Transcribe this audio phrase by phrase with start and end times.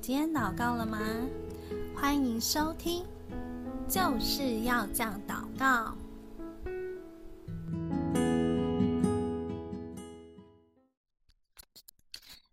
[0.00, 0.98] 今天祷告了吗？
[1.94, 3.04] 欢迎收听，
[3.86, 5.94] 就是要这样祷告。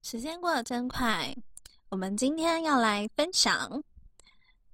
[0.01, 1.33] 时间过得真快，
[1.87, 3.81] 我们今天要来分享，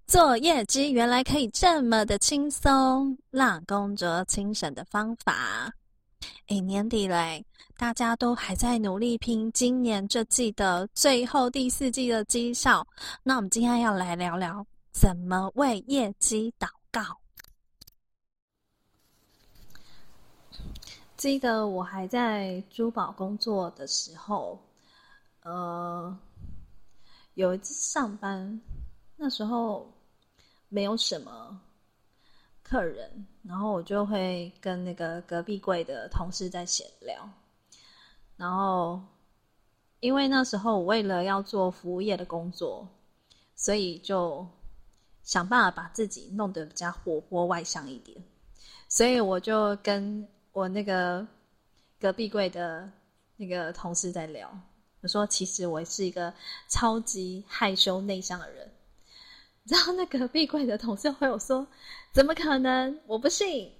[0.07, 5.71] 做业绩原来可以这么的轻松，让工作轻省的方法。
[6.47, 7.45] 诶，年底嘞，
[7.77, 12.85] 大家都还在努力拼今年这季的最后第四季的绩效。
[13.23, 17.01] 那我们今天要来聊聊怎么为业绩祷告。
[21.15, 24.59] 记得我还在珠宝工作的时候，
[25.43, 26.17] 呃，
[27.35, 28.61] 有一次上班，
[29.15, 29.89] 那时候
[30.67, 31.61] 没有什么。
[32.73, 37.29] 客人，然后我就会跟那个隔壁柜的同事在闲聊，
[38.35, 38.99] 然后
[39.99, 42.89] 因为那时候我为了要做服务业的工作，
[43.55, 44.47] 所以就
[45.21, 48.19] 想办法把自己弄得比较活泼外向一点，
[48.89, 51.27] 所以我就跟我那个
[51.99, 52.89] 隔壁柜的
[53.35, 54.49] 那个同事在聊，
[55.01, 56.33] 我说其实我是一个
[56.71, 58.72] 超级害羞内向的人。
[59.65, 61.65] 然后那隔壁柜的同事会有说
[62.11, 62.99] ：“怎么可能？
[63.07, 63.71] 我不信。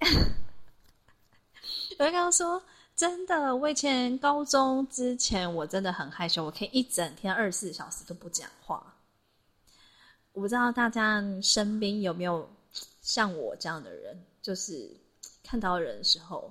[1.98, 2.62] 我就跟他说
[2.96, 8.94] ：“真的，我以前高中之前我真的很害羞，我可以一整天二十四小时都不讲话。
[10.32, 12.48] 我不知道大家身边有没有
[13.02, 14.90] 像我这样的人，就是
[15.42, 16.50] 看到人的时候，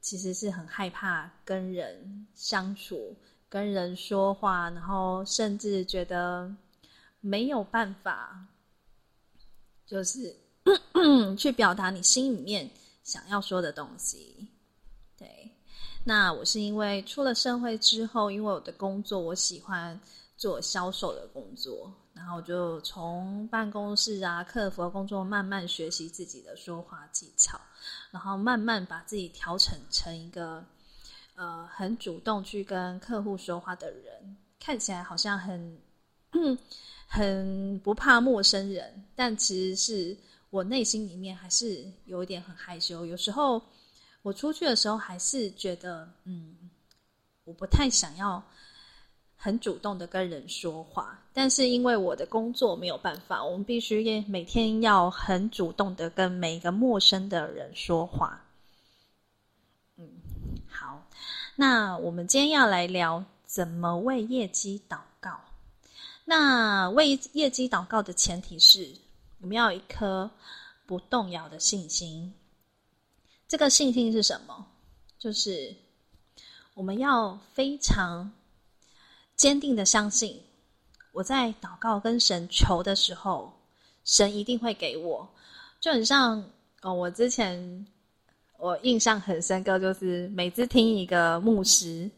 [0.00, 3.16] 其实是很害怕跟人相处、
[3.48, 6.54] 跟人说话，然后甚至觉得。”
[7.24, 8.48] 没有办法，
[9.86, 10.36] 就是
[11.38, 12.68] 去表达你心里面
[13.04, 14.48] 想要说的东西。
[15.16, 15.48] 对，
[16.04, 19.98] 那我是因为出了社会之后，因为我的工作，我喜欢
[20.36, 27.60] 做销售的工作，然后就从办公室啊、客服的工作慢慢学习自己的说话技巧，
[28.10, 30.64] 然后慢慢把自己调整成一个
[31.36, 35.80] 呃很主动去跟客户说话的人，看起来好像很。
[37.06, 40.16] 很不怕陌生人，但其实是
[40.50, 43.04] 我内心里面还是有一点很害羞。
[43.04, 43.62] 有时候
[44.22, 46.56] 我出去的时候，还是觉得，嗯，
[47.44, 48.42] 我不太想要
[49.36, 51.18] 很主动的跟人说话。
[51.34, 58.42] 但是因为我的工作没有办法，我们必须每天要很主动的跟每一个陌生的人说话。
[59.96, 60.08] 嗯，
[60.66, 61.06] 好，
[61.56, 65.11] 那我们今天要来聊怎么为业绩祷告。
[66.24, 68.94] 那为业绩祷告的前提是，
[69.40, 70.30] 我们要有一颗
[70.86, 72.32] 不动摇的信心。
[73.48, 74.66] 这个信心是什么？
[75.18, 75.74] 就是
[76.74, 78.32] 我们要非常
[79.36, 80.40] 坚定的相信，
[81.12, 83.52] 我在祷告跟神求的时候，
[84.04, 85.28] 神一定会给我。
[85.80, 86.42] 就很像
[86.82, 87.86] 哦，我之前
[88.58, 92.08] 我印象很深刻，就是每次听一个牧师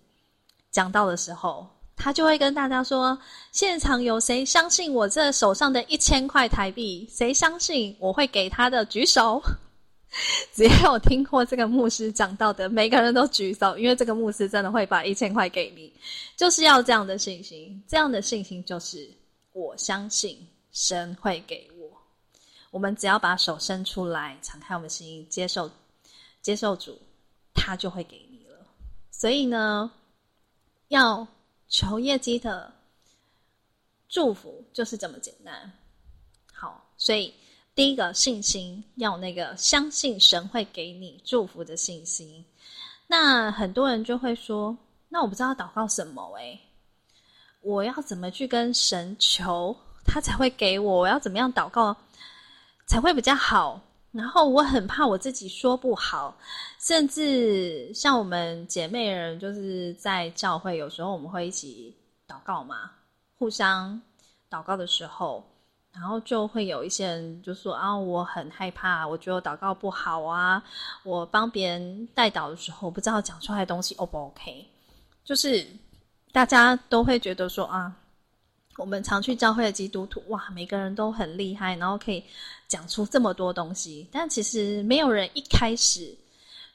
[0.70, 1.66] 讲道的时候。
[2.04, 3.18] 他就会跟大家说
[3.50, 7.08] ：“现场有谁相信我这手上的一千块台币？
[7.10, 8.84] 谁相信我会给他的？
[8.84, 9.42] 举手。
[10.52, 15.90] 只要有听过这个牧师讲道的，每个人都举手，因为这个牧师真的会把一千块给你，
[16.36, 17.82] 就是要这样的信心。
[17.88, 19.10] 这样的信心就是
[19.54, 21.90] 我相信神会给我。
[22.70, 25.70] 我们只要把手伸出来，敞开我们心，接受
[26.42, 27.00] 接受主，
[27.54, 28.58] 他就会给你了。
[29.10, 29.90] 所以呢，
[30.88, 31.26] 要。”
[31.68, 32.72] 求业绩的
[34.08, 35.72] 祝福就是这么简单。
[36.52, 37.34] 好，所以
[37.74, 42.44] 第一个信心要那个相信神会给你祝福的信心。
[43.06, 44.76] 那很多人就会说
[45.10, 46.60] ：“那我不知道祷告什么诶，
[47.60, 51.00] 我要怎么去跟神求，他才会给我？
[51.00, 51.96] 我要怎么样祷告
[52.86, 53.80] 才会比较好？”
[54.14, 56.36] 然后我很怕我自己说不好，
[56.78, 61.92] 甚至像我们姐妹人，就是在教会有时候我们会一起
[62.28, 62.92] 祷告嘛，
[63.36, 64.00] 互相
[64.48, 65.44] 祷告的时候，
[65.92, 70.62] 然后就会有一些人就说啊，我很害怕，我觉得我祷告不好啊，
[71.02, 74.64] 我帮别人代祷的时候，不知道讲出来的东西 O 不 OK，
[75.24, 75.66] 就是
[76.30, 77.96] 大家都会觉得说啊。
[78.76, 82.20] 我们常去教会的基督徒，哇，每个人都很厉害，然后可以
[82.74, 84.08] 讲出这么多东西。
[84.10, 86.12] 但其实没有人一开始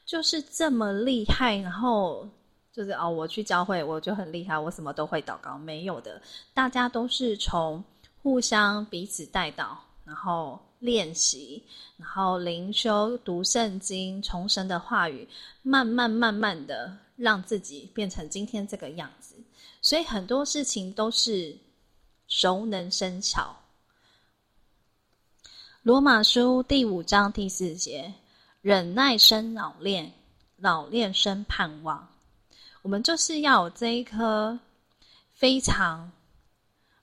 [0.06, 2.26] 就是这么厉害，然后
[2.72, 5.58] 就是哦，我去教会我就很厉害，我什么都会祷告。
[5.58, 6.22] 没有的，
[6.54, 7.84] 大家都是从
[8.24, 11.62] 互相彼此带到，然后练习，
[11.98, 15.28] 然后灵修、读圣经、重生的话语，
[15.62, 19.36] 慢慢慢慢的让自己变成今天这个样子。
[19.82, 21.54] 所以很多事情都是。
[22.32, 23.56] 熟能生巧。
[25.82, 28.14] 罗马书第五章第四节：
[28.62, 30.12] 忍耐生老练，
[30.58, 32.06] 老练生盼望。
[32.82, 34.60] 我们就是要这一颗
[35.34, 36.12] 非常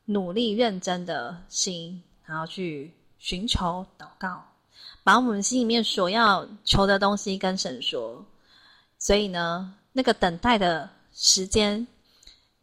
[0.05, 4.45] 努力、认真的心，然后去寻求祷告，
[5.03, 8.23] 把我们心里面所要求的东西跟神说。
[8.99, 11.87] 所以呢，那个等待的时间，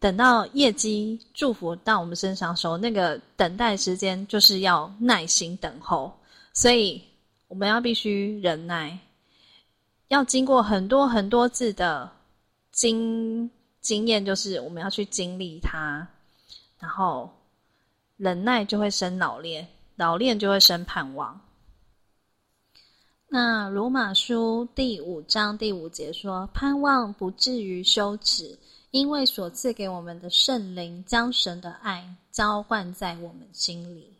[0.03, 6.13] 等到业绩祝福到我们身上的时候，那个等待时间就是要耐心等候。
[6.51, 7.01] 所以
[7.47, 8.99] 我们要必须忍耐，
[10.09, 12.11] 要经过很多很多次的。
[12.73, 16.05] 经经验就是我们要去经历它，
[16.79, 17.29] 然后
[18.17, 19.65] 忍耐就会生老练，
[19.95, 21.39] 老练就会生盼望。
[23.29, 28.57] 那罗马书第五章第五节说：“盼望不至于羞耻，
[28.93, 34.13] 因为所赐给我们的圣灵将神的爱浇灌在我们心里。”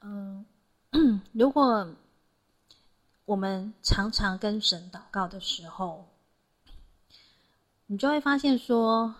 [0.00, 0.46] 嗯，
[1.32, 1.86] 如果
[3.26, 6.06] 我们常常跟神祷告的时候，
[7.84, 9.14] 你就会发现说，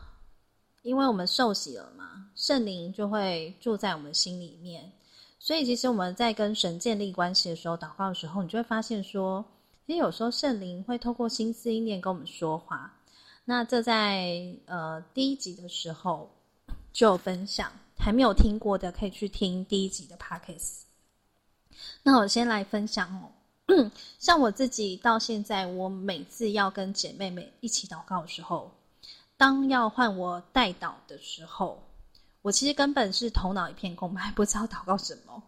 [0.80, 4.90] 因为我们受洗了嘛，圣灵就会住在我们心里面。
[5.38, 9.44] 所以，其实我们在跟神建立关系的时候，祷告的时候，你就会发现说，
[9.86, 12.90] 其实有时候圣灵会透过心思意念跟我们说话。
[13.44, 16.30] 那这在呃第一集的时候
[16.92, 20.82] 就有分享，还没有听过的可以去听第一集的 Podcast。
[22.02, 23.32] 那我先来分享哦。
[24.18, 28.70] 像我自己到现在，我每次要跟姐妹们一起祷告的时候，
[29.36, 31.82] 当要换我代祷的时候，
[32.42, 35.42] 我其实根本是头脑一片空白， 不知道祷告什么。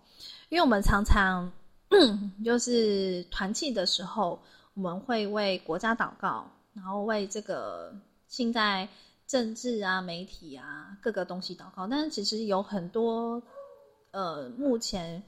[0.48, 1.52] 因为我们常常
[2.44, 4.40] 就是团契的时候，
[4.74, 7.94] 我们会为国家祷告，然后为这个
[8.28, 8.88] 现在
[9.26, 11.86] 政治啊、媒体啊各个东西祷告。
[11.86, 13.42] 但是其实有很多
[14.10, 15.22] 呃，目前。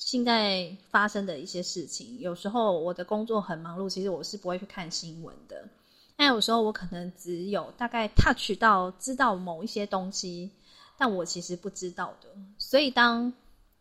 [0.00, 5.68] 现在发生的一些事情，有时候我的工作很忙碌，其实我是不会去看新闻的。
[6.14, 10.52] 但有时候我可能只有大概 touch 到知道某一些东西，
[10.96, 12.28] 但我其实不知道的。
[12.58, 13.32] 所以当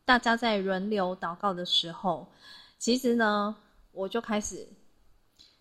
[0.06, 2.26] 大家在轮流祷告的时候，
[2.80, 3.56] 其实呢，
[3.92, 4.68] 我就开始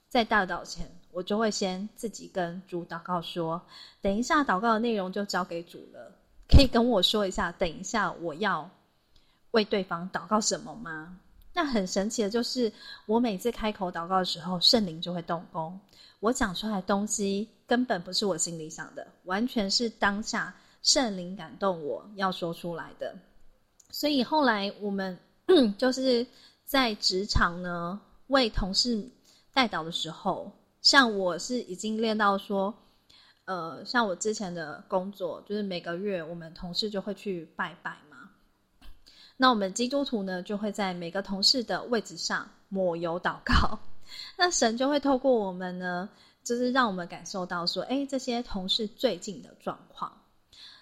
[0.08, 3.60] 在大祷前，我就会先自己跟主祷告说：
[4.00, 6.12] 等一下祷告的内容就交给主了，
[6.48, 8.70] 可以跟我说一下，等一下我要。
[9.52, 11.18] 为对方祷告什么吗？
[11.54, 12.70] 那很神奇的就是，
[13.06, 15.80] 我每次开口祷告的时候，圣灵就会动工。
[16.20, 23.16] 我讲出来的东西根本不是我心里想的，完全是当下圣灵感动我要说出来的。
[23.90, 25.18] 所以后来我们
[25.78, 26.26] 就是
[26.66, 29.08] 在职场呢，为同事
[29.56, 32.74] 代祷的时候，像我是已经练到说，
[33.46, 38.28] 呃，像我之前的工作，就是每个月我们同事就会去拜拜嘛。
[39.38, 43.78] 那我们基督徒呢，就会在每个同事的位置上抹油祷告，
[44.36, 46.06] 那神就会透过我们呢，
[46.44, 50.20] 就是让我们感受到说，哎，这些同事最近的状况。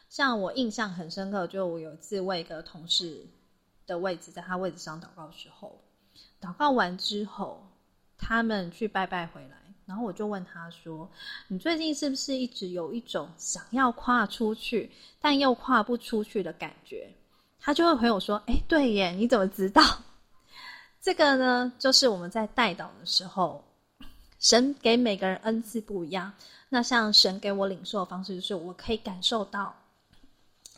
[0.09, 3.25] 像我印象很深刻，就我有一次为一个同事
[3.87, 5.81] 的位置，在他位置上祷告的时候，
[6.41, 7.65] 祷告完之后，
[8.19, 9.57] 他们去拜拜回来，
[9.87, 11.11] 然后我就问他说
[11.49, 17.13] ：“你最近是不是一直有一种想要跨出去，但又跨不出去的感觉？”
[17.61, 19.83] 他就会回我说：“哎，对耶，你怎么知道？
[21.01, 23.65] 这个呢，就是我们在代祷的时候，
[24.39, 26.33] 神给每个人恩赐不一样。
[26.71, 29.75] 那像神给我领受的方式，就是我可以感受到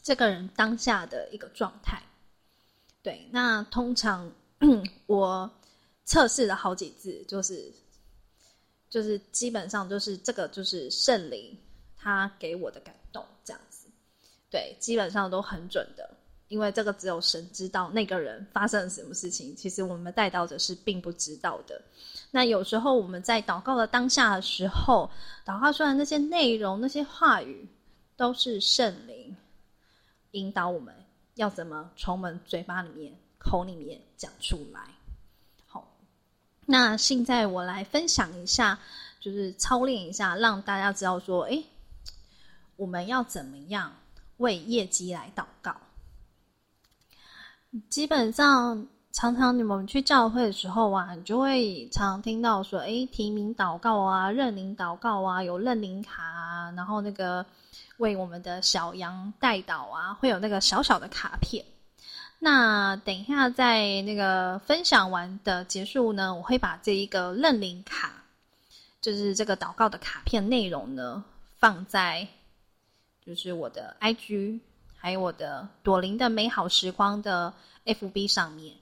[0.03, 2.03] 这个人当下的一个状态。
[3.03, 4.31] 对，那通常
[5.07, 5.51] 我
[6.07, 7.71] 测试了好几次，就是
[8.89, 11.55] 就是基本上就是这个就是圣灵
[11.95, 13.87] 他给我的感动这样子。
[14.51, 16.09] 对，基本上都很准的。”
[16.49, 21.83] 因为这个只有神知道那个人发生了什么事情，其实我们代祷者是并不知道的。
[22.31, 25.11] 那有时候我们在祷告的当下的时候，
[25.45, 27.69] 祷告出来那些内容、那些话语，
[28.17, 29.37] 都是圣灵
[30.31, 30.95] 引导我们
[31.35, 34.96] 要怎么从我们嘴巴里面、口里面讲出来。
[36.69, 38.77] 那现在我来分享一下，
[39.21, 41.63] 就是操练一下，让大家知道说，哎，
[42.75, 43.93] 我们要怎么样
[44.39, 45.77] 为业绩来祷告。
[47.89, 57.47] 基本上，常常你们去教会的时候啊，你就会常听到说：“诶，提名祷告啊，认领祷告啊，有认领卡啊，然后那个
[57.99, 61.65] 为我们的小羊代祷啊，会有那个小小的卡片。”
[62.39, 68.23] 那等一下在那个分享完的结束呢，我会把这一个认领卡，
[69.01, 71.25] 就是这个祷告的卡片内容呢，
[71.59, 72.27] 放在
[73.25, 74.61] 就是我的 IG。
[74.99, 77.53] 还有我的朵琳的美好时光的
[77.85, 78.75] FB 上面，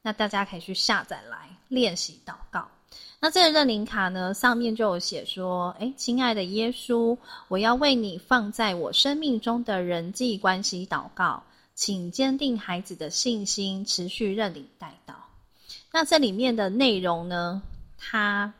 [0.00, 2.66] 那大家可以去下载来练习祷告。
[3.20, 11.42] 那这个认领卡呢，上面就有写说：“诶，亲爱的耶稣，我要为你放在我生命中的人际关系祷告，
[11.78, 15.14] 请坚定孩子的信心，持续认领代祷。”
[15.92, 17.62] 那这里面的内容呢，
[17.96, 18.52] 它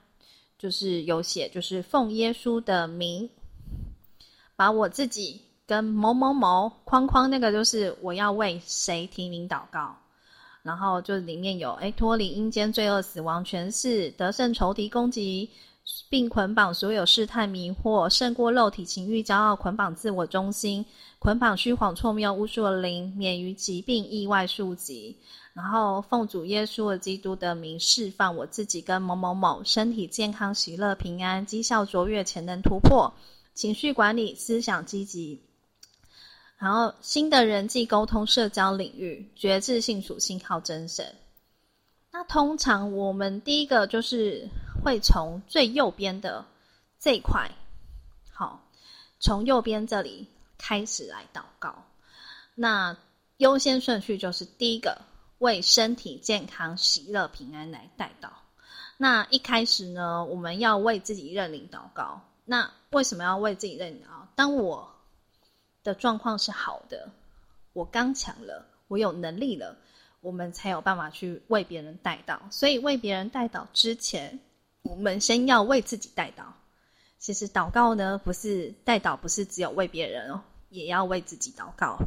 [0.57, 3.29] 就是有写，就是奉耶稣的名，
[4.55, 9.97] 把我自己跟某某某框框，那个就是我要为谁提名祷告。
[10.63, 15.51] 然后就里面有，哎，脱离阴间罪恶、死亡权势，得胜仇敌攻击，
[16.09, 20.85] 并捆绑所有事态迷惑，胜过肉体情欲骄傲，捆绑自我中心，
[21.19, 25.17] 捆绑虚谎错谬巫术的灵，免于疾病意外速疾。
[25.55, 33.13] 然后奉主耶稣的基督的名释放我自己跟某某某身体健康、喜乐、平安、绩效卓越、潜能突破、
[33.55, 35.43] 情绪管理、思想积极。
[36.59, 41.15] 然后，新的人际沟通、社交领域、觉知性属性靠真神。
[42.11, 44.49] 那通常我们第一个就是
[44.83, 46.45] 会从最右边的
[46.99, 47.51] 这一块，
[48.33, 48.61] 好，
[49.21, 51.85] 从右边这里开始来祷告。
[52.55, 52.97] 那
[53.37, 55.01] 优先顺序就是第一个
[55.39, 58.31] 为身体健康、喜乐、平安来代祷。
[58.97, 62.21] 那一开始呢，我们要为自己认领祷告。
[62.45, 64.29] 那为什么要为自己认领啊？
[64.35, 64.91] 当我
[65.85, 67.11] 的状况是好的，
[67.75, 69.77] 我刚强了，我有能力了，
[70.21, 72.39] 我们才有办法去为别人代祷。
[72.51, 74.39] 所以为别人代祷之前，
[74.83, 76.45] 我们先要为自己代祷。
[77.19, 81.99] 其实祷告呢，不是代祷，不是只有为别人哦，也要为自己祷告。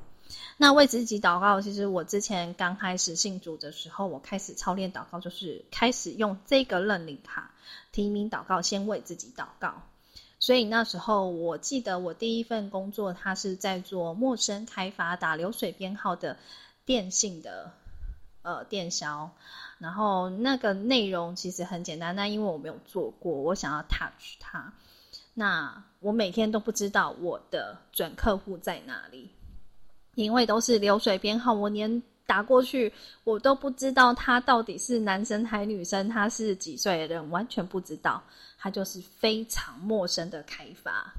[0.56, 7.52] 那为自己祷告，其实我之前刚开始信主的时候，我开始操练祷告，就是开始用这个认领卡
[7.92, 9.84] 提名祷告，先为自己祷告。
[10.40, 16.38] 所以那时候，我记得我第一份工作，他是在做陌生开发打流水编号的
[16.86, 17.74] 电信的
[18.42, 19.30] 呃电销，
[19.78, 24.74] 然后那个内容其实很简单，但因为我没有做过，我想要 touch 它，
[25.34, 29.30] 那我每天都不知道我的准客户在哪里，
[30.16, 32.92] 因为都是流水编号，我连打过去
[33.24, 38.24] 我都不知道他到底是男生还女生，他是几岁的人，完全不知道。
[38.64, 41.12] 他就是非常陌生的开发。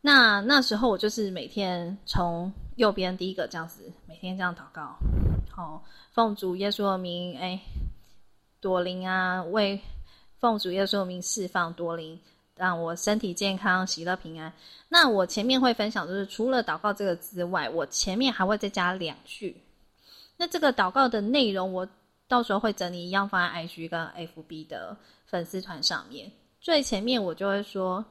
[0.00, 4.96] 那那时候我就是每天从右边第一个这样子，每天这样祷告，
[5.54, 7.60] 好，奉主耶稣的名，哎，
[8.60, 9.80] 朵琳啊，为
[10.38, 12.18] 奉主耶稣的名释放朵琳，
[12.56, 14.52] 让我身体健康、喜乐平安。
[14.88, 19.62] 那我前面会分享，就是除了祷告这个之外，我前面还会再加两句。
[20.36, 21.86] 那这个祷告的内容，我
[22.26, 24.96] 到时候会整理一样放在 IG 跟 FB 的。
[25.26, 26.30] 粉丝团上面
[26.60, 28.04] 最前面，我就会说：“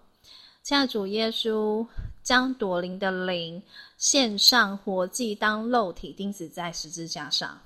[0.63, 1.85] 亲爱主耶稣，
[2.23, 3.61] 将朵琳的灵
[3.97, 7.59] 献上活祭，当肉体钉死在十字架上。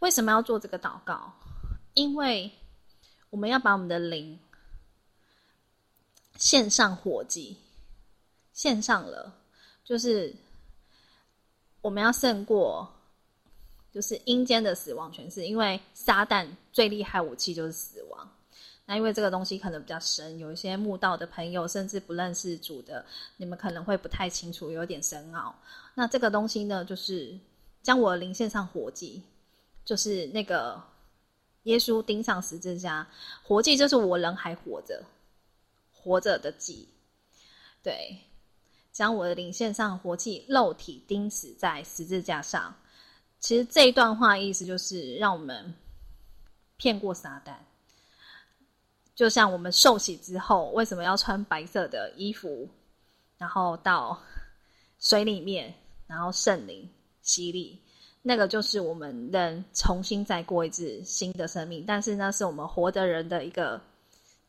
[0.00, 1.32] 为什么要做这个祷告？
[1.94, 2.50] 因为
[3.30, 4.38] 我们要把我们的灵
[6.36, 7.56] 献上活祭，
[8.52, 9.34] 献上了，
[9.84, 10.34] 就是
[11.80, 12.88] 我们要胜过，
[13.92, 18.28] 就是阴间的死亡权势，因为撒旦最厉害武器就是死亡。”
[18.90, 23.04] 那因为这个东西可能比较深，有一些慕道的朋友甚至不认识主的，
[23.36, 25.54] 你们可能会不太清楚，有点深奥。
[25.92, 27.38] 那这个东西呢，就是
[27.82, 29.22] 将我灵献上活祭，
[29.84, 30.82] 就是那个
[31.64, 33.06] 耶稣钉上十字架，
[33.42, 35.04] 活祭就是我人还活着，
[35.92, 36.88] 活着的祭。
[37.82, 38.16] 对，
[38.90, 42.74] 将我的灵献上活祭，肉体钉死在十字架上。
[43.38, 45.74] 其实这一段话意思就是让我们
[46.78, 47.52] 骗过撒旦。
[49.18, 52.68] 就像我们受洗之后，为什么要穿白色的衣服，
[53.36, 54.16] 然后到
[55.00, 55.74] 水里面，
[56.06, 56.88] 然后圣灵
[57.20, 57.76] 洗礼，
[58.22, 61.82] 那个就是我们人重新再过一次新的生命。
[61.84, 63.80] 但是那是我们活的人的一个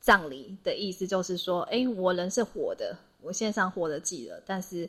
[0.01, 4.87] 葬礼的意思，就是说，哎，我人是活的，我献上活的祭了，但是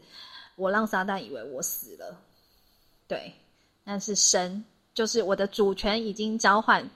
[0.56, 2.20] 我让撒旦以为我死了，
[3.08, 3.32] 对，
[3.82, 6.86] 但是神就是我的主权已经交换。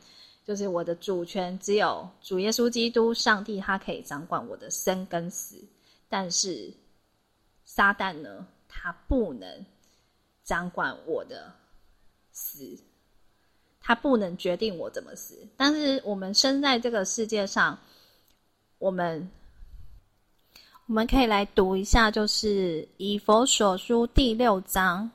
[0.45, 5.57] 就是我的主权，只有主耶稣基督上帝，他可以掌管我的生跟死。
[6.07, 6.71] 但是
[7.65, 9.65] 撒旦呢，他不能
[10.45, 11.51] 掌管我的
[12.31, 12.79] 死，
[13.81, 15.35] 他不能决定我怎么死。
[15.57, 17.79] 但是我们生在这个世界上，
[18.79, 19.27] 我们
[20.87, 25.11] 我们可以来读一下，就是以弗所书第六章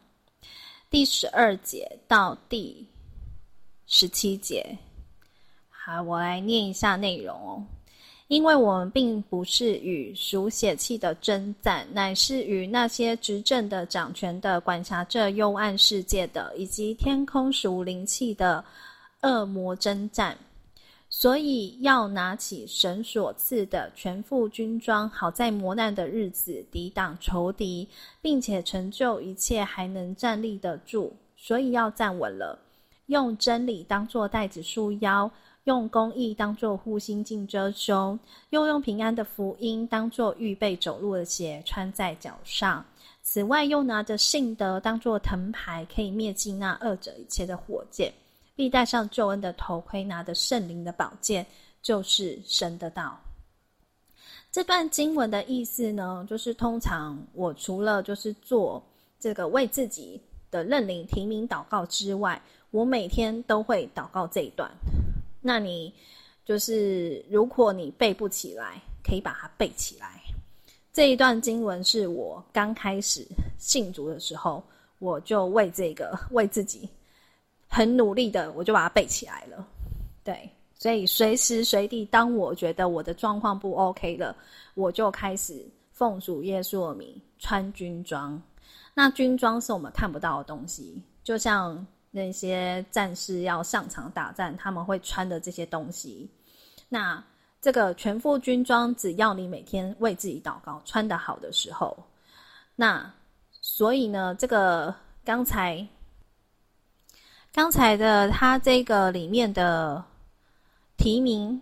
[0.90, 2.84] 第十二节到第
[3.86, 4.76] 十七节。
[5.82, 7.64] 好，我来念一下内容哦。
[8.28, 18.64] 因为我们并不是与属血气的征战，乃是与那些执政的、掌权的、管辖着幽暗世界的，以及天空属灵气的
[19.22, 20.38] 恶魔征战。
[21.10, 27.88] 所以要拿起神所赐的全副军装，好在磨难的日子抵挡仇敌，
[28.22, 31.12] 并且成就一切，还能站立得住。
[31.36, 32.60] 所以要站稳了，
[33.08, 35.32] 用真理当作带子束腰，
[35.66, 38.18] 用公义当作护心镜遮胸，
[38.50, 42.84] 又用平安的福音当作预备走路的鞋穿在脚上。
[43.22, 48.12] 此外，又拿着信德当作藤牌，可以灭尽那二者一切的火箭。
[48.56, 51.46] 必戴上救恩的头盔，拿着圣灵的宝剑，
[51.82, 53.18] 就是神的道。
[54.52, 58.84] 这段经文的意思呢，就是通常我除了就是做
[59.20, 64.70] 这个为自己的认领提名祷告之外，我每天都会祷告这一段。
[65.42, 65.94] 那你
[66.46, 70.22] 就是如果你背不起来，可以把它背起来。
[70.92, 73.26] 这一段经文是我刚开始
[73.58, 74.64] 信主的时候，
[75.00, 76.90] 我就为这个为自己。
[77.72, 79.66] 很努力的，我就把它背起来了。
[80.24, 84.36] 对，所以随时随地，当我觉得我的状况不 OK 了，
[84.74, 88.42] 我就开始奉主耶稣的名穿军装。
[88.96, 96.30] 那军装是我们看不到的东西，就像那些战士要上场打战，他们会穿的这些东西。
[96.88, 97.24] 那
[97.62, 101.98] 这个全副军装，只要你每天为自己祷告，穿得好的时候，
[102.76, 103.14] 那
[103.62, 105.88] 所以呢，这个刚才。
[107.52, 110.02] 刚才的他这个里面的
[110.98, 111.60] 提名，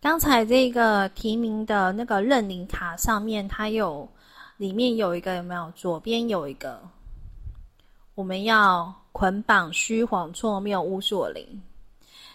[0.00, 4.06] 刚才这个提名的那个认领卡上面，它有
[4.56, 5.70] 里面有一个有没有？
[5.76, 6.82] 左边有一个，
[8.16, 11.62] 我们要捆绑虚谎错谬污属灵。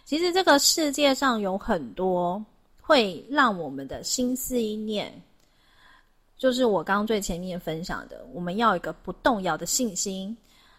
[0.05, 2.41] 其实这个世界上有很多
[2.79, 5.11] 会让我们的心思意念，
[6.37, 10.35] 就是我刚刚最前面分享的，我们要一个不动摇的信心，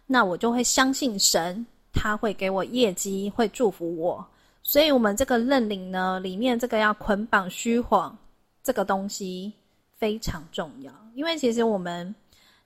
[0.07, 1.65] 那我就会相信神。
[1.93, 4.25] 他会给我业绩，会祝福我，
[4.63, 8.17] 所以，我们这个认领呢，里面这个要捆绑虚谎，
[8.63, 9.53] 这个东西
[9.99, 10.93] 非常重要。
[11.17, 12.15] 因为其实我们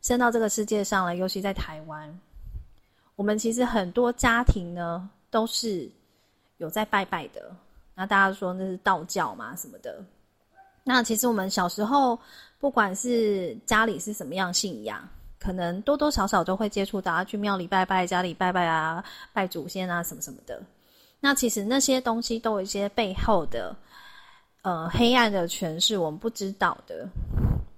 [0.03, 2.21] 生到这个世界上来，尤其在台湾，
[3.17, 5.91] 我们其实很多家庭呢都是
[6.59, 7.55] 有在拜拜的。
[7.95, 10.03] 那大家说那是道教嘛什么的？
[10.83, 12.19] 那其实我们小时候，
[12.59, 15.07] 不管是家里是什么样信仰。
[15.39, 20.59] 可能多多少少都会接触到，去庙里拜拜，家里拜拜啊，拜祖先啊，什么什么的。
[21.21, 23.77] 那其实那些东西都有一些背后的，
[24.63, 27.07] 呃，黑暗的诠释，我们不知道的。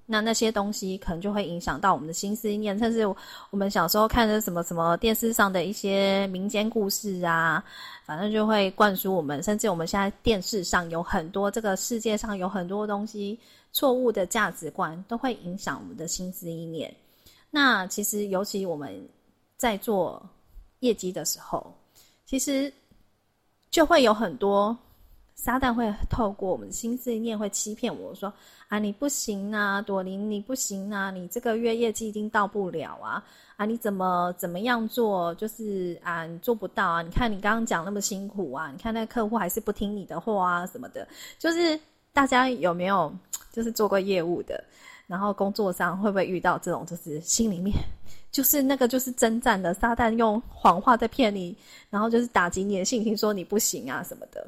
[0.09, 3.05] 那那些东西可能就会影响到我们的心思意念，甚至
[3.51, 7.63] 我们小时候看的什么什么电视上的一些民间故事啊，
[8.05, 9.43] 反正就会灌输我们。
[9.43, 13.37] 甚至我们现在电视上有很多，这个世界上有很多东西，
[13.73, 16.95] 错误的价值观都会影响我们的心思意念。
[17.51, 18.97] 那其实，尤其我们
[19.57, 20.25] 在做
[20.81, 21.75] 业绩的时候，
[22.25, 22.73] 其实
[23.71, 24.77] 就会有很多
[25.37, 28.33] 撒旦会透过我们的心思念，会欺骗我说
[28.69, 33.23] ：“啊，你不行啊，朵琳，你不行啊，你这个月业绩一定到不了啊！
[33.57, 37.03] 啊，你怎么怎么样做，就是啊，你做不到啊！
[37.03, 41.07] 你看你刚刚讲那么辛苦啊，你看那客户还是不听你的话啊，什么的。
[41.39, 41.79] 就是
[42.15, 43.15] 大家有没有
[43.53, 44.65] 就是做过业务的？”
[45.07, 47.73] 然后工作上会不会遇到这种，就是心里面
[48.33, 51.57] 就是那个就是征战的撒旦用谎话在骗你，
[51.89, 54.45] 然后就是打击你的信心，说你不行啊什么的。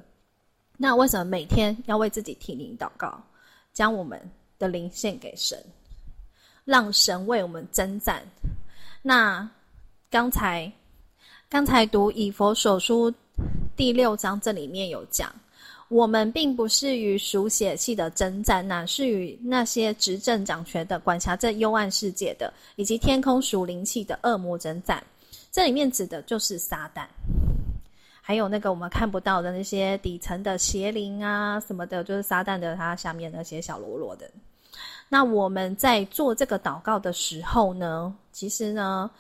[0.81, 3.21] 那为什么每天要为自己提灵祷告，
[3.75, 4.19] 将我们
[4.61, 5.63] 的灵献给神，
[6.65, 8.23] 让神为我们征战？
[9.03, 9.47] 那
[10.09, 10.73] 刚才
[11.49, 13.13] 刚才读以弗所书
[13.77, 15.35] 第六章，这里面有讲。
[15.89, 25.03] 我们并不是与属血气的争战，乃是与那些执政掌权的、管辖这幽暗世界的，以及天空属灵气的恶魔争战。
[25.51, 27.07] 这里面指的就是撒旦，
[28.29, 34.31] 还有那个我们看不到的那些底层的邪灵啊什么的，就是撒旦的他下面那些小喽啰的。
[35.09, 39.11] 那我们在做这个祷告的时候呢，其实呢。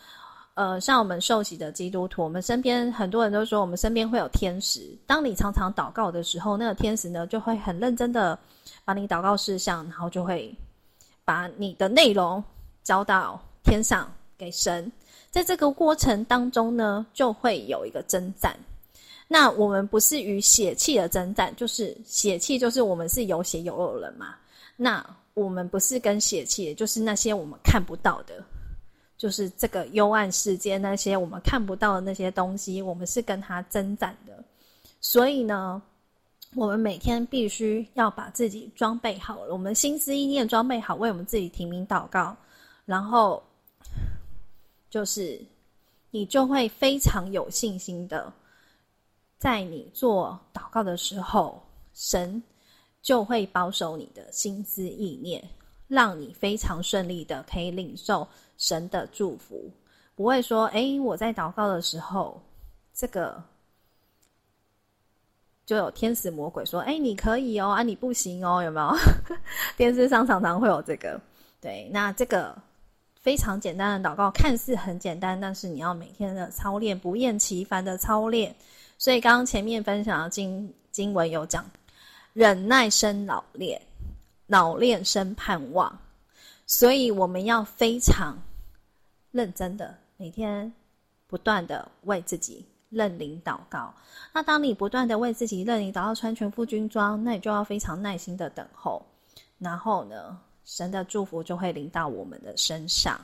[0.55, 4.81] 呃，像我们受洗的基督徒，我们身边很多人都说，我们身边会有天使。
[5.07, 8.37] 当你常常祷告的时候，那个天使呢，就会很认真的
[8.85, 10.53] 把你祷告事项，然后就会
[11.25, 12.43] 把你的内容
[12.83, 14.91] 交到天上给神。
[15.31, 18.53] 在这个过程当中呢，就会有一个征战。
[19.29, 24.35] 那我们不是与血气的征战，就是血气，就是我们是有血有肉的人嘛。
[24.75, 28.43] 那我们不是跟血气，就是那些我们看不到的。
[29.19, 34.45] 就是这个幽暗世界，那些我们看不到的那些东西，我们是跟他征战的。
[35.01, 35.83] 所以呢，
[36.55, 42.37] 我们每天必须要把自己装备好了，我们心思意念装备好，为我们自己提名祷告，
[42.87, 43.43] 然后
[44.89, 45.41] 就是
[46.13, 48.33] 你就会非常有信心的，
[49.39, 51.63] 在你做祷告的时候，
[51.95, 52.43] 神
[53.01, 55.43] 就会保守你的心思意念，
[55.87, 59.71] 让你非常顺利的可以领受神的祝福，
[60.15, 62.43] 不会说，哎，我在祷告的时候，
[62.93, 63.43] 这个。
[65.65, 68.97] 就有天使魔鬼说：“哎，你可以哦，啊，你不行哦，有没有？
[69.77, 71.21] 电视上常常会有这个。
[71.61, 72.57] 对，那这个
[73.21, 78.57] 非常简单的祷告，看似很简单，但是你要每天的操练，不厌其烦的操练。
[78.99, 81.65] 所以刚刚前面分享的经经文有讲，
[82.35, 83.81] 忍耐生老练，
[84.47, 85.99] 老练生盼望。
[86.67, 88.37] 所以我们要非常
[89.31, 90.71] 认真的每天
[91.27, 93.93] 不断的为自己。”认领祷告，
[94.33, 99.05] 那当你不断的为自己认领祷告，穿全副军装，那你就要非常耐心的等候，
[99.59, 103.21] 然后呢，神的祝福就会临到我们的身上。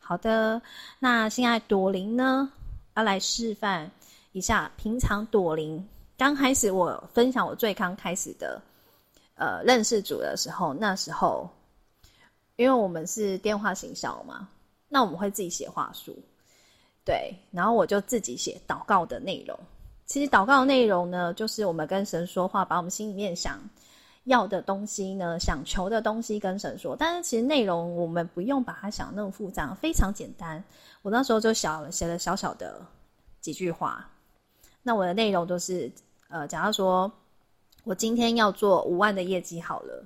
[0.00, 0.60] 好的，
[0.98, 2.50] 那现在朵琳呢，
[2.96, 3.88] 要来示范
[4.36, 5.82] 一下，平常朵琳
[6.18, 8.60] 刚开始我分享我最刚开始的，
[9.34, 11.48] 呃，认识组的时候，那时候
[12.56, 14.46] 因为我们是电话行销嘛，
[14.90, 16.14] 那我们会自己写话术。
[17.02, 19.58] 对，然后我就自己写祷告的内容。
[20.04, 23.58] 其实祷告的内容呢，就是我们跟神说话，把我们心里面想
[24.24, 26.94] 要的东西呢，想求的东西跟神说。
[26.94, 30.62] 但是其实内容我们不用把它想那么复杂，非常简单。
[31.00, 32.84] 我那时候就小写了小小的
[33.40, 34.06] 几句话。
[34.86, 35.90] 那我的内容都是，
[36.28, 37.10] 呃，假如说
[37.82, 40.04] 我今天要做五万的业绩好了，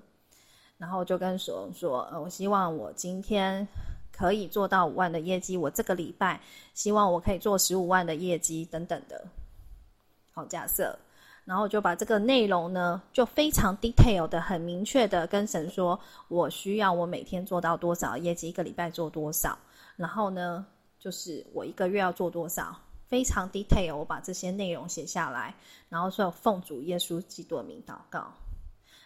[0.79, 3.69] 然后就跟神说，呃，我希望我今天。
[4.13, 6.39] 可以做到五万的业绩，我这个礼拜
[6.75, 9.25] 希望我可以做十五万的业绩等等的，
[10.35, 10.95] 好假设，
[11.47, 19.57] 然后就把这个内容呢，就非常 detail 的、很明确的跟神说，我需要我每天做到多少业绩，一个礼拜做多少，
[19.97, 20.67] 然后呢，
[20.99, 22.77] 就是我一个月要做多少，
[23.11, 25.57] 非常 detail，我把这些内容写下来，
[25.89, 28.33] 然后说奉主耶稣基督的名祷告，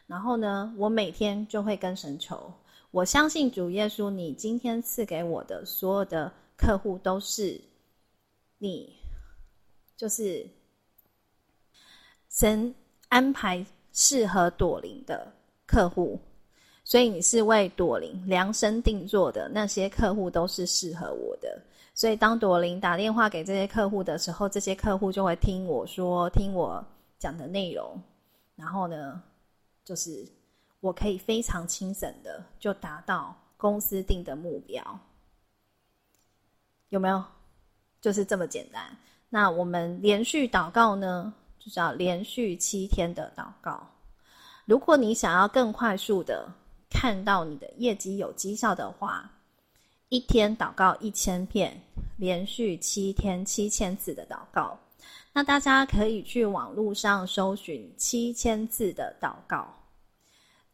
[0.06, 2.52] 然后呢，我每天就会跟神求。
[2.90, 7.58] 我相信主耶稣，你今天赐给我的所有的客户都是
[8.58, 8.94] 你，
[9.96, 10.46] 就是
[12.28, 12.74] 神
[13.08, 15.32] 安排适合朵琳的
[15.66, 16.20] 客户，
[16.84, 21.60] 所以你是为朵琳量身定做的，那些客户都是适合我的。
[21.94, 26.84] 所以当朵琳打电话给这些客户的时候，这些客户就会听我说，听我
[27.18, 28.00] 讲的内容，
[28.54, 29.20] 然后呢，
[29.84, 30.24] 就是。
[30.80, 35.00] 我可以非常轻省的就达到公司定的目标，
[36.90, 37.24] 有没有？
[38.02, 38.94] 就是这么简单。
[39.30, 43.82] 那我们连续祷告呢，就是要连续七天的祷告。
[44.66, 46.46] 如果你想要更快速的
[46.94, 49.28] 看到你的业绩有绩效的话，
[50.10, 51.76] 一天祷告一千遍，
[52.16, 54.78] 连续七天七千次的祷告。
[55.32, 59.66] 那大家可以去网络上搜寻七千字的祷告。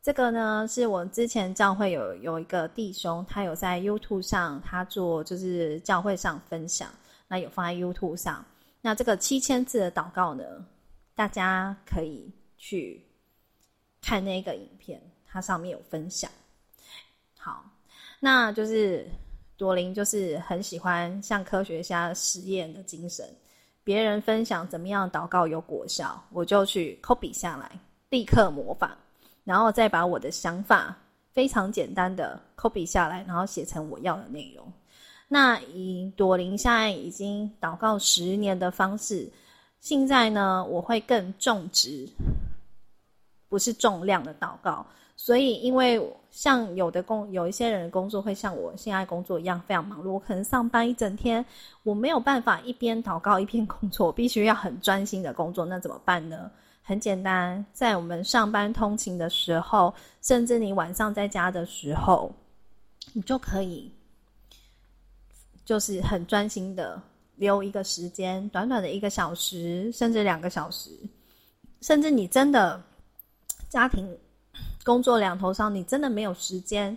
[0.03, 6.91] 这个呢，是我之前教会有有一个弟兄，他有在 YouTube 上，他做就是教会上分享，
[7.29, 8.45] 那有放在 YouTube 上。
[8.83, 10.45] 那这个七千字的祷告呢，
[11.15, 13.03] 大家可以去
[14.03, 16.31] 看那个影片，它上面有分享。
[17.39, 17.65] 好，
[18.19, 19.09] 那就是
[19.57, 23.25] 朵琳就是很喜欢像科学家实验的精神，
[23.85, 27.71] 别人分享怎么样祷告有果效，我就去 copy 下来，
[28.09, 28.91] 立刻模仿。
[29.43, 30.95] 然后再把我的想法
[31.33, 34.71] 非常简单的 copy 下来，然后写成我要的内容。
[35.27, 39.31] 那以朵琳现在已经祷告十年的方式，
[39.81, 42.09] 现在呢，我会更重植，
[43.49, 44.87] 不是重量的祷告。
[45.23, 51.45] 所以，因为像有的工有一些人的工作会像我现在工作一样非常忙碌，我可能上班一整天，
[51.83, 56.51] 我没有办法一边祷告一边工作，我必须要很专心的工作，那怎么办呢？
[56.83, 62.35] 很简单，在我们上班通勤的时候，甚至你晚上在家的时候，
[63.13, 63.93] 你就可以，
[65.67, 66.99] 就是很专心的
[67.37, 70.91] 留一个时间，短短的一个小时，甚至两个小时，
[71.83, 72.83] 甚至你真的
[73.69, 74.09] 家庭
[74.85, 76.97] 工作两头烧，你真的没有时间，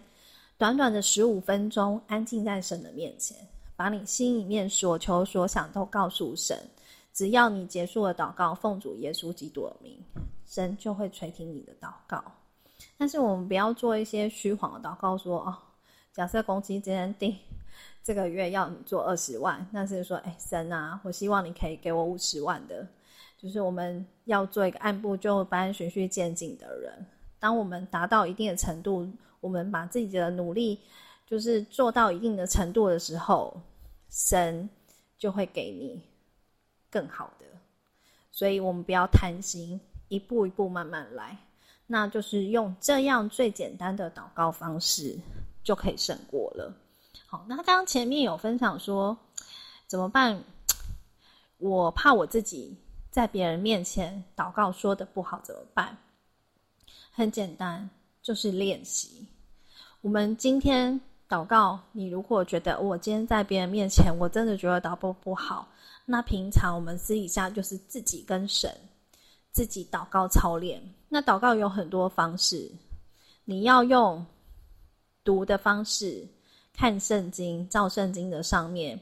[0.57, 3.37] 短短的十五分钟，安静在神的面前，
[3.75, 6.57] 把你心里面所求所想都告诉神。
[7.13, 9.97] 只要你结束了祷告，奉主耶稣基督的名，
[10.47, 12.23] 神就会垂听你的祷告。
[12.97, 15.55] 但是我们不要做一些虚谎的祷告，说哦，
[16.13, 17.37] 假设公司今天定
[18.03, 22.87] 这个月要你做二十万，但是说，哎，神啊，我希望你可以给我五十万的，
[23.37, 27.05] 就是我们要做一个按部就班、循序渐进的人。
[27.43, 29.05] 当我们达到一定的程度，
[29.41, 30.79] 我们把自己的努力
[31.27, 33.59] 就是做到一定的程度的时候，
[34.09, 34.69] 神
[35.17, 36.01] 就会给你
[36.89, 37.45] 更好的。
[38.31, 39.77] 所以我们不要贪心，
[40.07, 41.37] 一步一步慢慢来。
[41.85, 45.19] 那就是用这样最简单的祷告方式
[45.65, 46.73] 就可以胜过了。
[47.27, 49.17] 好，那刚刚前面有分享说
[49.85, 50.41] 怎么办？
[51.57, 52.77] 我怕我自己
[53.11, 55.97] 在别人面前祷告说的不好怎么办？
[57.15, 57.87] 很简单，
[58.23, 59.23] 就是练习。
[60.01, 60.99] 我们今天
[61.29, 65.67] 祷告，你如果觉得我今天在别人面前，我真的觉得祷告不好，
[66.05, 68.75] 那平常我们私底下就是自己跟神
[69.51, 70.81] 自己祷告操练。
[71.07, 72.67] 那祷告有很多方式，
[73.45, 74.25] 你要用
[75.23, 76.27] 读的方式，
[76.73, 78.99] 看圣经，照圣经的上面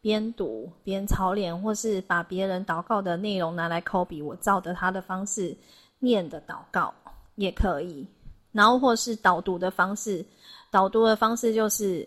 [0.00, 5.56] 边读边操练，或是把别人祷告的内容拿来 copy，我照着他的方式
[5.98, 6.94] 念的祷告
[7.38, 8.06] 也可以。
[8.52, 10.24] 然后或是导读的方式，
[10.70, 12.06] 导读的方式就是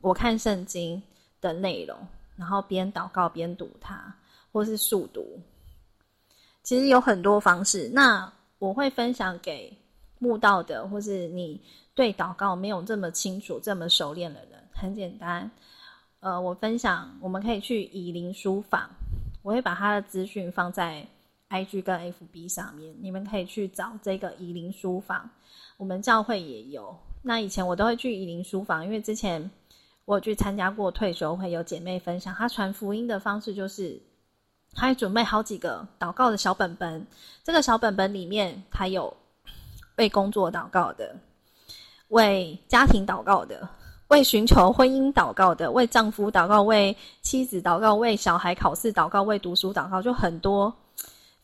[0.00, 1.02] 我看圣经
[1.40, 1.96] 的内容，
[2.36, 4.14] 然后边祷告边读它，
[4.52, 5.26] 或是速读。
[6.62, 7.90] 其实有很多方式。
[7.92, 9.76] 那我会分享给
[10.18, 11.60] 慕道的，或是你
[11.94, 15.50] 对祷告没有这么清楚、这么熟练的人，很简单。
[16.20, 18.88] 呃，我分享，我们可以去以灵书房，
[19.42, 21.04] 我会把他的资讯放在
[21.50, 25.28] IG 跟 FB 上面，你们可以去找这个以灵书房。
[25.76, 26.96] 我们教会也有。
[27.22, 29.50] 那以前我都会去以灵书房，因为之前
[30.04, 34.00] 我去参加过退休会，有姐妹分享，她传福音的方式就是。
[34.72, 37.04] 她还准备好几个祷告的小本本，
[37.42, 39.12] 这个小本本里面，他有
[39.96, 41.12] 为工作祷告的，
[42.10, 43.68] 为家庭祷告的，
[44.10, 50.72] 为寻求婚姻祷告的，为丈夫祷告，为妻子祷告，为小孩考试祷告，为读书祷告，就很多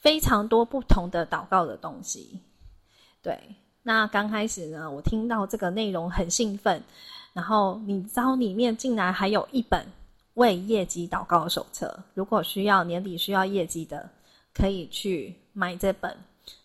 [0.06, 2.40] 非常多不同的祷告的东西。
[3.20, 3.36] 对，
[3.82, 6.80] 那刚开始呢，我听到这个内容很兴奋，
[7.32, 9.84] 然后你知道里面竟然还有一本。
[10.34, 14.06] 为业绩祷告手册，如果需要年底需要业绩的，
[14.52, 16.14] 可以去买这本。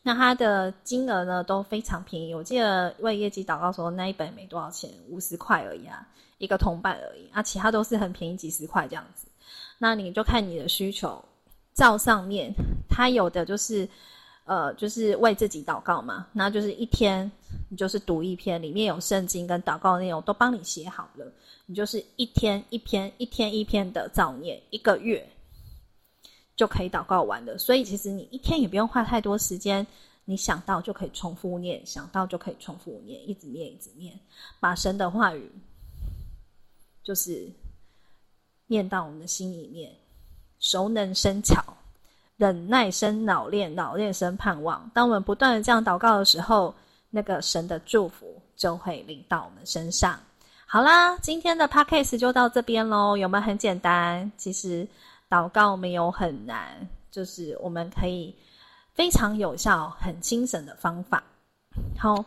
[0.04, 6.06] 那它的金额呢都非常便宜，我记得为业绩祷告时候那一本没多少钱，五十块而已啊，
[6.38, 9.26] 一个铜板而已啊，其他都是很便宜，几十块这样子。
[9.78, 11.24] 那你就看你的需求，
[11.74, 12.54] 照上面
[12.90, 13.88] 它有的就是，
[14.46, 17.32] 呃，就是为自己祷告嘛，那就是一天
[17.70, 21.32] 你就是读一篇，里面有圣经跟祷告内容都帮你写好了。
[21.66, 25.26] 你就是一天一篇，一天一篇的照念，一个月
[26.56, 27.58] 就可以祷告完的。
[27.58, 29.88] 所以其实你一天也不用花太多时间，
[30.26, 34.20] 你想到就可以重复念，想到就可以重复念，一直念一直念，
[34.60, 35.50] 把神的话语
[37.04, 37.50] 就是
[38.68, 39.96] 念到我们的心里面，
[40.62, 41.62] 熟能生巧，
[42.38, 44.90] 忍耐生老练，老练生盼望。
[44.94, 46.74] 当我们不断的这样祷告的时候，
[47.10, 50.18] 那个神的祝福就会临到我们身上。
[50.66, 53.18] 好啦，今天的 podcast 就到这边喽。
[53.18, 54.32] 有没有很简单？
[54.38, 54.88] 其实
[55.30, 58.34] 祷告没有很难，就是我们可以
[58.94, 61.22] 非常有效、很精神的方法。
[61.98, 62.24] 好，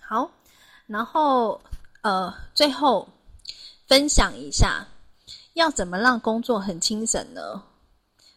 [0.00, 0.30] 好，
[0.86, 1.60] 然后
[2.02, 3.08] 呃，最后
[3.88, 4.86] 分享一下，
[5.58, 7.60] 要怎么让工作很精神呢？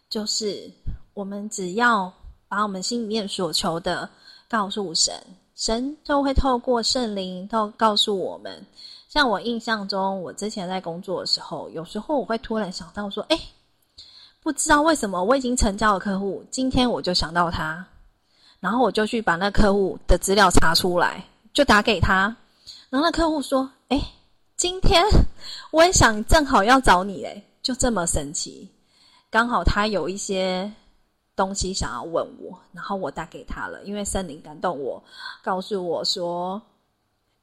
[0.10, 0.70] 就是
[1.14, 2.12] 我们只要
[2.48, 4.10] 把我们心里面所求的
[4.50, 5.14] 告诉神。
[5.56, 8.66] 神就会透过圣灵，都告诉我们。
[9.08, 13.40] 像我印象中，我之前在工作的时候，有时候我会突然想到说：“诶，
[14.42, 17.86] 不知道为什么，我已经成交了客户，今天我就想到他，
[18.60, 22.36] 然后我就去把那客户的资料查出来，就打给他。
[22.90, 24.04] 然后那客户说：‘诶，
[24.62, 25.04] 今天
[25.72, 28.70] 我也想正好要找你，诶，就这么神奇，
[29.32, 30.72] 刚好他有一些。’”
[31.36, 35.04] 东西想要问我，然后我打给他了，因为森林感动我，
[35.44, 36.62] 告诉我说，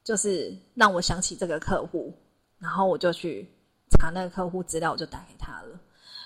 [0.01, 2.13] 就是让我想起这个客户，
[2.59, 3.45] 然后我就去
[3.91, 5.77] 查那个客户资料，我就打给他了。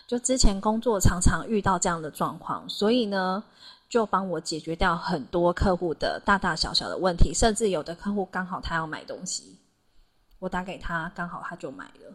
[0.05, 3.43] 就之前工作常常遇到这样的状况，所以呢，
[3.89, 9.57] 就帮我解决掉很多客户的大大小小的问题，甚至有的客户刚好他要买东西，
[10.43, 12.13] 我打给他，刚好他就买了。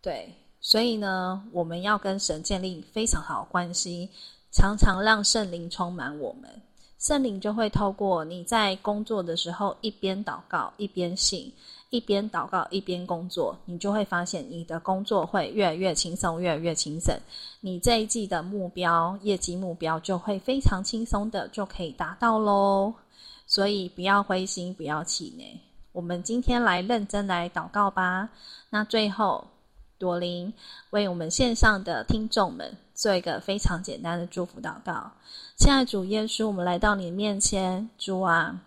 [0.00, 4.08] 对，所以呢，我们要跟神建立非常好的关系。
[4.50, 6.50] 常常让圣灵充满我们，
[6.98, 11.52] 圣灵就会透过你在工作的时候一边祷告一边信，
[11.90, 17.14] 一边祷告一边工作，你就会发现你的工作会越来越轻松，越来越轻省。
[17.60, 22.94] 你这一季的目标业绩目标就会非常轻松的就可以达到喽。
[23.46, 25.60] 所以不要灰心，不要气馁。
[25.92, 28.28] 我们今天来认真来祷告吧。
[28.70, 29.46] 那最后，
[29.98, 30.52] 朵琳
[30.90, 32.76] 为我们线上的听众们。
[32.94, 35.10] 做一个非常简单的祝福祷告。
[35.56, 38.60] 亲爱主耶稣，我们来到你面前，主啊，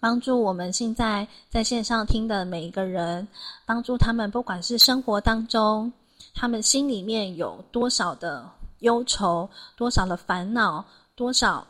[0.00, 3.28] 帮助我们现在在线上听的每一个人，
[3.66, 5.92] 帮助他们，不管是生活当中，
[6.34, 11.64] 他们心里面有多少的忧愁，多少的烦恼，多少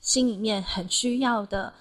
[0.00, 1.72] 心里面很需要的。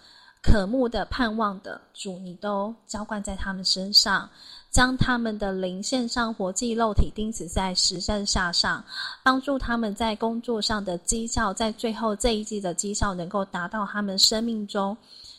[0.45, 4.29] 渴慕的、盼望的主，你都浇灌在他们身上，
[4.69, 8.85] 将他们的灵献上活祭，肉体钉死在十字架上，
[9.23, 14.95] 帮助他们在工作上的绩效，在最后这一季的绩效能够达到他们生命中、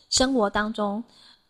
[0.09, 1.01] 生活当中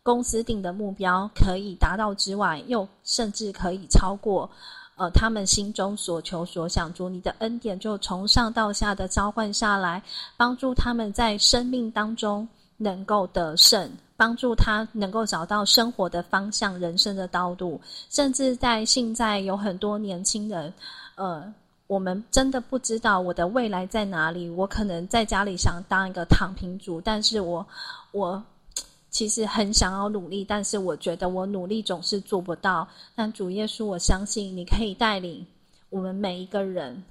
[0.04, 4.48] 公司定的目标可以达到之外，又甚至可以超过，
[4.96, 6.94] 呃，他们心中所求所想。
[6.94, 10.00] 主，你的恩典就从上到下的浇灌下来，
[10.36, 12.48] 帮助他们在生命当中。
[12.80, 20.72] 能够得胜，帮助他能够找到生活的方向、人生的道路，甚至在现在有很多年轻人，
[21.16, 21.52] 呃，
[21.88, 24.48] 我们真的不知道我的未来在哪里。
[24.48, 27.66] 我可能在家里想当一个躺平族，但是我
[28.12, 28.40] 我
[29.10, 32.86] 其实很想要努力，但是我觉得我努力总是做不到。
[33.14, 35.44] 但主耶稣，我相信你可以带领
[35.90, 37.02] 我们每一个人，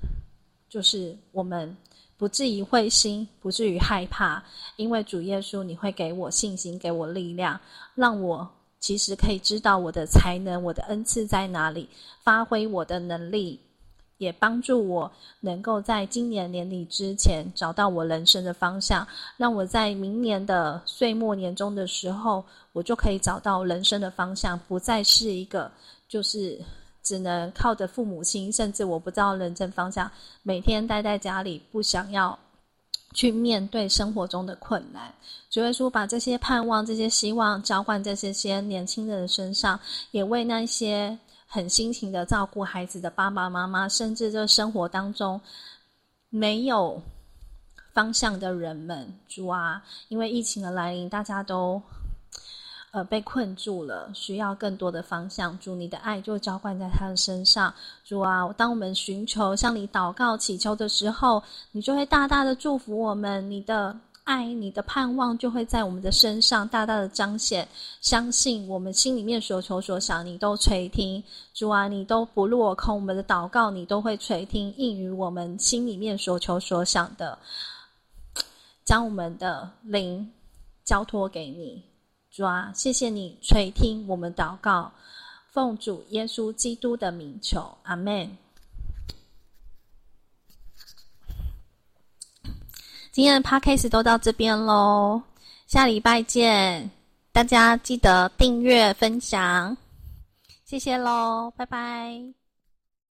[0.69, 1.75] 就是我们。
[2.17, 4.43] 不至于灰心，不至于害怕，
[4.75, 7.60] 因为主耶稣，你会给我信心，给我力量，
[7.93, 8.49] 让我
[8.80, 11.88] 其实可以知道我的才能、我的恩赐在哪里，
[12.23, 13.60] 发挥我的能力，
[14.17, 25.71] 也帮助我能够在今年年底之前找到我人生的方向，让我在明年的岁末年终的时候，我就可以找到人生的方向，不再是一个
[26.10, 26.60] 就是。
[27.07, 30.11] 只能靠着父母亲，甚至我不知道人生方向，
[30.43, 32.37] 每天待在家里，不想要
[33.13, 35.09] 去面对生活中的困难。
[35.49, 39.79] 主耶稣把这些盼望、这些希望浇灌在这些年轻人的身上，
[40.11, 41.17] 也为那些
[41.47, 45.39] 很辛勤的照顾孩子的爸爸妈妈，甚至这生活当中
[46.29, 47.01] 没有
[47.93, 51.81] 方向的人们，主啊，因为疫情的来临，大家都。
[52.91, 55.60] 呃，被困住了，需要更多的方向。
[55.60, 57.71] 主，你的爱就浇灌在他的身上。
[58.04, 63.52] 主啊，当我们寻求、向你祷告、祈求的时候，你就会大大的祝福我们。
[63.52, 67.67] 你的爱、你的盼望就会在我们的身上大大的彰显。
[68.00, 71.21] 相信我们心里面所求所想，你都垂听。
[71.54, 77.38] 主啊，你都不落空，我们的祷告你都会垂听，应于我们心里面所求所想的，
[78.86, 80.32] 将我们的灵
[80.86, 81.84] 交托给你。
[82.38, 84.91] 主啊，谢谢你垂听我们祷告，
[85.50, 88.38] 奉主耶稣基督的名求，阿门。
[93.12, 95.19] 今天的 podcast 都到这边喽，
[95.65, 96.88] 下礼拜见，
[97.32, 99.76] 大家记得订阅分享，
[100.63, 102.37] 谢谢喽，拜拜。